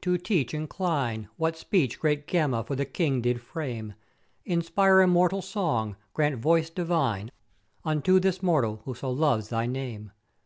to 0.00 0.16
teach 0.16 0.54
incline 0.54 1.28
what 1.36 1.54
speech 1.54 2.00
great 2.00 2.26
Gama 2.26 2.64
for 2.64 2.74
the 2.74 2.86
king 2.86 3.20
did 3.20 3.42
frame: 3.42 3.92
Inspire 4.46 5.02
immortal 5.02 5.42
song, 5.42 5.96
grant 6.14 6.36
voice 6.40 6.70
divine 6.70 7.30
unto 7.84 8.18
this 8.18 8.42
mortal 8.42 8.80
who 8.86 8.94
so 8.94 9.10
loves 9.10 9.50
thy 9.50 9.66
name. 9.66 10.10